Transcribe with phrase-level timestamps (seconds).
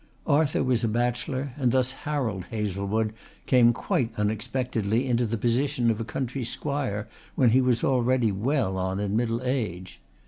[0.25, 3.13] Arthur was a bachelor and thus Harold Hazlewood
[3.45, 8.79] came quite unexpectedly into the position of a country squire when he was already well
[8.79, 10.01] on in middle age.